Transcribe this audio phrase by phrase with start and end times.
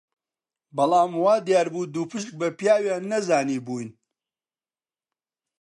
[0.75, 3.89] بەڵام وا دیار بوو دووپشک بە پیاویان نەزانیبووین